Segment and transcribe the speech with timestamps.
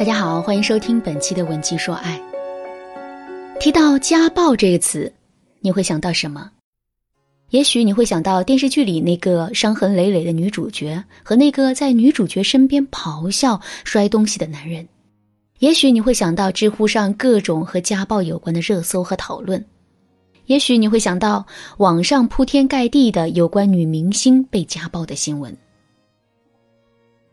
[0.00, 2.18] 大家好，欢迎收听本期的《文姬说爱》。
[3.60, 5.12] 提到家暴这个词，
[5.60, 6.50] 你会想到什么？
[7.50, 14.88] 也许你会想到电视剧里那个伤痕累累的女主角和那个在女主角身边咆哮、摔东西的男人。
[15.58, 19.62] 也许你会想到知乎上各种和家暴有关的热搜和讨论。
[20.46, 21.44] 也许你会想到
[21.76, 25.54] 网上铺天盖地的有关女明星被家暴的新闻。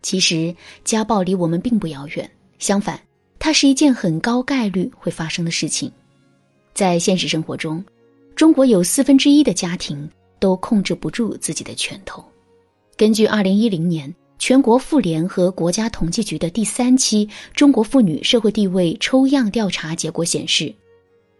[0.00, 2.30] 其实，家暴离我们并不遥远。
[2.58, 3.00] 相反，
[3.38, 5.90] 它是一件很高概率会发生的事情。
[6.72, 7.84] 在现实生活中，
[8.34, 10.08] 中国有四分之一的家庭
[10.38, 12.24] 都控制不住自己的拳头。
[12.96, 20.74] 根据二零一零年全国妇联和国家统计局的第三期中国妇女社会地位抽样调查结果显示，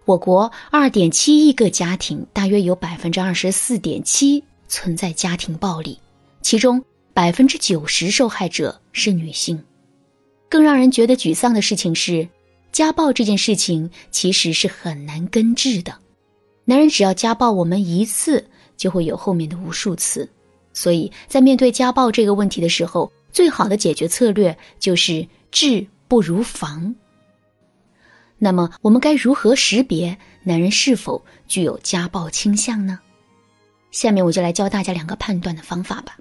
[0.05, 5.99] 我国二点七亿个家庭，大约有百分之二十四点七存在家庭暴力，
[6.43, 9.61] 其中百分之九十受害者是女性。
[10.49, 12.29] 更让人觉得沮丧的事情是，
[12.73, 15.97] 家暴这件事情其实是很难根治的。
[16.65, 18.45] 男人只要家暴我们一次，
[18.77, 20.29] 就会有后面的无数次。
[20.73, 26.95] 所以在面对家暴这个问题的时候，最好的解决策略就是治不如防。
[28.39, 32.99] 那么，我们该如何识别男人是否具有家暴倾向呢？
[33.93, 36.19] 下面我就来教大家两个判断的方法吧。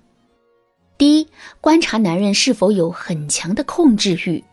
[0.98, 1.28] 第一，
[1.60, 4.44] 观察男人是否有很强的控制欲。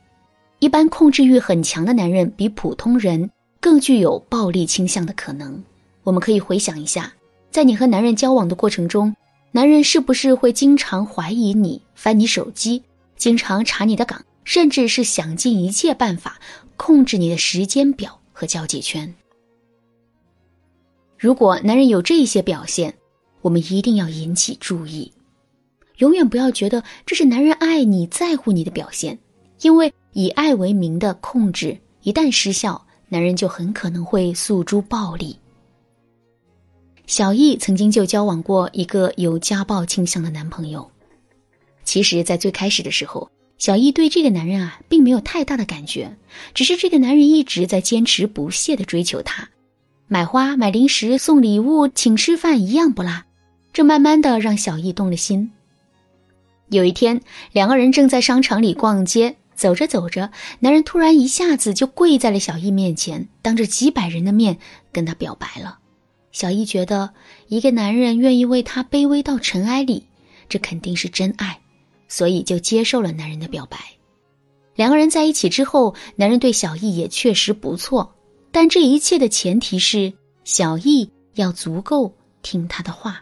[0.58, 5.62] 一般控制欲很强的男人比普通人更具有暴力倾向的可能。
[6.02, 7.12] 我们可以回想一下，
[7.50, 9.14] 在你和男人交往的过程中，
[9.52, 12.82] 男人是不是会经常怀疑你、翻你手机、
[13.16, 16.38] 经常查你的岗，甚至是想尽一切办法
[16.76, 19.14] 控制你的时间表和交际圈？
[21.18, 22.94] 如果男人有这些表现，
[23.42, 25.12] 我们一定要引起注意。
[26.00, 29.18] 永远不要觉得这是男人爱你在乎你的表现，
[29.60, 35.36] 因为以爱为名的控制一旦失效，男人就很可能会诉诸暴力。
[37.06, 40.90] 小易曾经就交往过一个有家暴倾向的男朋友。
[41.84, 43.28] 其实，在最开始的时候，
[43.58, 46.16] 小易对这个男人啊，并没有太大的感觉，
[46.54, 49.48] 只是这个男人一直在坚持不懈的追求她，
[50.08, 53.24] 买花、买零食、送礼物、请吃饭，一样不落。
[53.72, 55.50] 这慢慢的让小易动了心。
[56.70, 57.20] 有一天，
[57.52, 64.56] 两个人正在商场里逛街，走着走着，男人突然一下子就跪在了小易面前，当着几百人的面
[64.92, 65.78] 跟他表白了。
[66.30, 67.10] 小易觉得，
[67.48, 70.06] 一个男人愿意为她卑微到尘埃里，
[70.48, 71.58] 这肯定是真爱，
[72.06, 73.76] 所以就接受了男人的表白。
[74.76, 78.14] 两个人在一起之后，男人对小易也确实不错，
[78.52, 80.12] 但这一切的前提是
[80.44, 83.20] 小易要足够听他的话。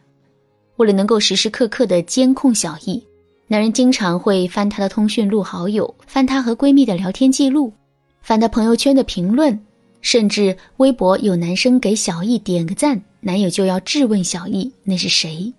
[0.76, 3.02] 为了能够时时刻刻的监控小易。
[3.50, 7.72] 男人经常会翻她的通讯录好友，翻她和闺蜜的聊天记录，
[8.20, 9.58] 翻她朋友圈的评论，
[10.02, 15.50] 甚至微博有男生给小易点个赞，男友就要质问小易那是谁。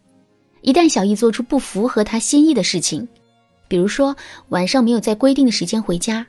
[0.61, 3.07] 一旦小易做出不符合他心意的事情，
[3.67, 4.15] 比如说
[4.49, 6.23] 晚上没有在规定的时间回家，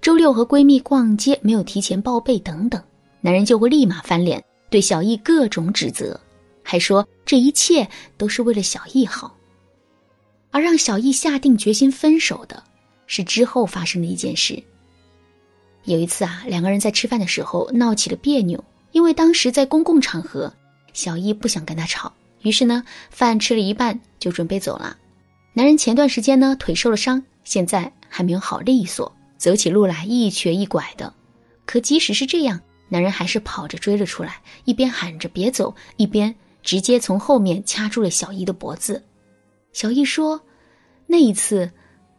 [0.00, 2.82] 周六和闺蜜逛街没有提前报备等等，
[3.20, 6.18] 男人就会立马翻脸，对小易各种指责，
[6.60, 7.88] 还说这一切
[8.18, 9.32] 都是为了小易好。
[10.54, 12.62] 而让小易下定决心分手的，
[13.08, 14.62] 是之后发生的一件事。
[15.82, 20.54] 有一次啊，两个人在吃饭的时候闹起了别扭，因为当时在公共场合，
[20.92, 24.96] 小易不想跟他吵，于是呢，饭吃了一半就准备走了。
[25.54, 31.12] 男人前段时间呢腿受了伤，现在还没有好利索，走起路来一瘸一拐的。
[31.66, 36.32] 可即使是这样，男人还是跑着追了出来，一边喊着别走，一边
[36.62, 39.02] 直接从后面掐住了小易的脖子。
[39.74, 40.40] 小易说
[41.06, 41.70] ：“那一次，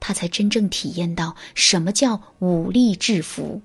[0.01, 3.61] 他才真正体验到什么叫武力制服。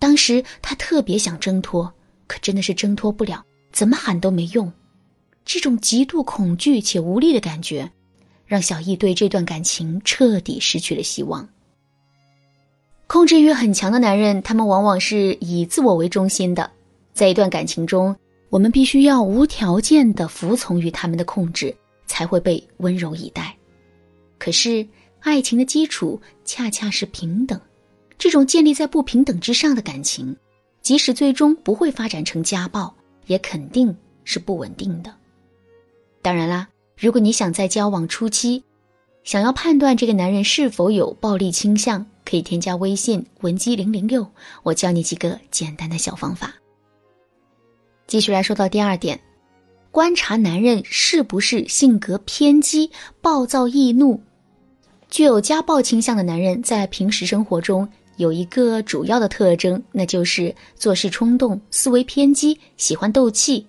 [0.00, 1.90] 当时他特别想挣脱，
[2.26, 4.70] 可真的是挣脱不了，怎么喊都没用。
[5.44, 7.88] 这种极度恐惧且无力的感觉，
[8.44, 11.48] 让小易对这段感情彻底失去了希望。
[13.06, 16.68] 控制欲很强的男人，他们往往是以自我为中心的。
[17.14, 18.14] 在一段感情中，
[18.50, 21.72] 我们必须要无条件的服从于他们的控制。”
[22.08, 23.54] 才会被温柔以待，
[24.38, 24.84] 可是
[25.20, 27.60] 爱情的基础恰恰是平等。
[28.18, 30.36] 这种建立在不平等之上的感情，
[30.82, 32.92] 即使最终不会发展成家暴，
[33.26, 35.14] 也肯定是不稳定的。
[36.20, 36.66] 当然啦，
[36.96, 38.64] 如果你想在交往初期，
[39.22, 44.26] 想要判断这个男人是否有暴力倾向，可以添加微信文姬零零六，
[44.64, 46.52] 我教你几个简单的小方法。
[48.08, 49.20] 继续来说到第二点。
[49.90, 52.90] 观察男人是不是性格偏激、
[53.20, 54.20] 暴躁易怒、
[55.10, 63.66] 具有家暴倾向的男人，在平时生活中有一个主要的特征，那就是做事冲动、思维偏激、喜欢斗气。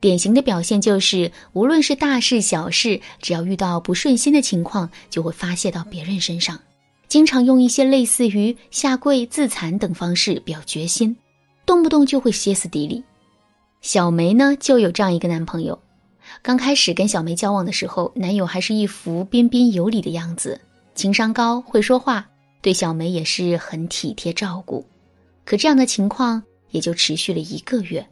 [0.00, 6.60] 典型的表现就是，无论是大事小事，只要遇到不顺心的情况，就会发泄到别人身上，
[7.08, 11.16] 经常用一些类似于下跪、自残等方式表决心，
[11.64, 13.02] 动不动就会歇斯底里。
[13.84, 15.78] 小梅呢，就有这样一个男朋友。
[16.40, 20.58] 刚开始跟小梅交往的时候，男友还是一副彬彬有礼的样子，
[20.94, 22.26] 情商高，会说话，
[22.62, 24.86] 对小梅也是很体贴照顾。
[25.44, 28.06] 可这样的情况也就持续了一个月，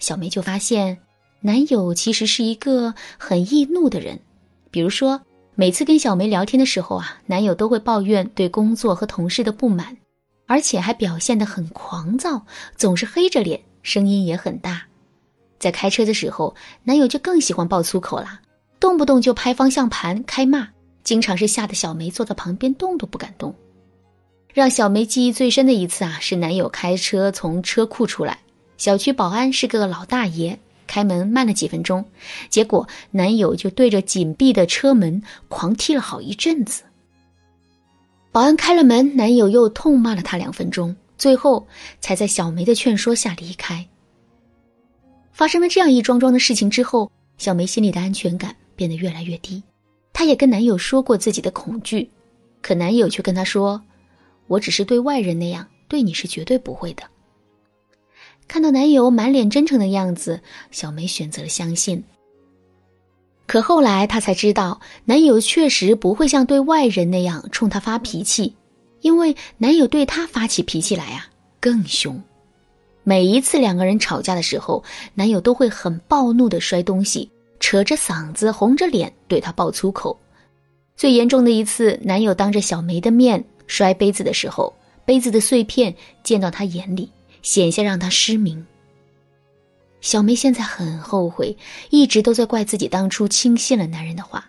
[0.00, 0.98] 小梅就发现
[1.40, 4.18] 男友其实是一个很易怒的人。
[4.72, 5.20] 比如说，
[5.54, 9.96] 每次跟小梅聊天的时候啊，男友都会抱怨对工作和同事的不满，
[10.48, 14.82] 而且还表现得很狂躁，总是黑着脸，声音也很大。
[15.62, 18.40] 在开车的时候，男友就更喜欢爆粗口了，
[18.80, 20.70] 动不动就拍方向盘开骂，
[21.04, 23.54] 经常是吓得小梅坐在旁边动都不敢动。
[24.52, 28.40] 让小梅记忆最深的一次啊，是男友开车从车库出来，
[28.76, 32.04] 小区保安是个老大爷，开门慢了几分钟，
[32.50, 36.82] 结果男友就对着紧闭的车门狂踢了好一阵子。
[38.32, 41.68] 保安开了门，男友又痛骂了他两分钟，最后
[42.00, 43.86] 才在小梅的劝说下离开。
[45.32, 49.62] 发生了这样一桩桩的事情之后，小梅心里的安全感变得越来越低。
[50.12, 52.08] 她也跟男友说过自己的恐惧，
[52.60, 53.82] 可男友却跟她说
[54.46, 57.02] ：“我只是对外人那样，对你是绝对不会的。”
[58.46, 60.40] 看到男友满脸真诚的样子，
[60.70, 62.04] 小梅选择了相信。
[63.46, 68.54] 可后来她才知道，男友确实不会像对外人那样冲她发脾气，
[69.00, 71.26] 因为男友对她发起脾气来啊
[71.58, 72.22] 更凶。
[73.04, 74.82] 每一次两个人吵架的时候，
[75.14, 80.18] 男友都会很暴怒的摔东西，扯着嗓子、红着脸对她爆粗口。
[80.96, 84.72] 最严重的一次，男友当着小梅的面摔杯子的时候，
[85.04, 87.10] 杯子的碎片溅到她眼里，
[87.42, 88.64] 险些让她失明。
[90.00, 91.56] 小梅现在很后悔，
[91.90, 94.48] 一直都在怪自己当初轻信了男人的话。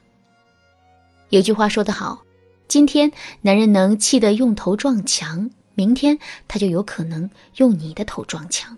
[1.29, 2.23] 有句话说得好，
[2.67, 3.11] 今天
[3.41, 5.49] 男人能气得用头撞墙。
[5.75, 6.17] 明天
[6.47, 8.77] 他就有可能用你的头撞墙。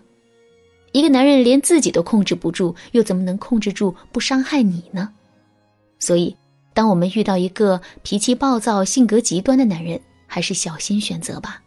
[0.92, 5.10] 一个男人连自己都控制不住，又怎么能控制住不伤害你呢？
[5.98, 6.34] 所以，
[6.72, 11.60] 当我们遇到一个脾气暴躁、性格极端的男人，还是小心选择吧。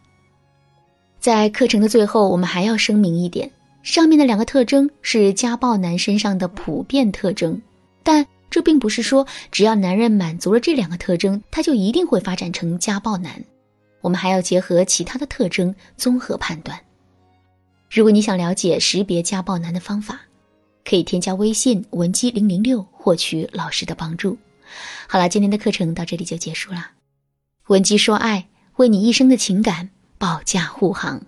[1.20, 3.50] 在课程的最后，我们还要声明一点：
[3.82, 7.60] 上面的两个特征是家暴男身上的普遍特征，
[8.02, 13.44] 但这并不是说只要男人满足了这两个特征，他就一定会发展成家暴男。
[14.00, 16.78] 我们还要结合其他的特征综合判断。
[17.90, 20.20] 如果你想了解识别家暴男的方法，
[20.84, 24.38] 可以添加微信文姬零零六获取老师的帮助。
[25.08, 26.92] 好了，今天的课程到这里就结束了。
[27.66, 31.22] 文姬说爱，为你一生的情感保驾护航。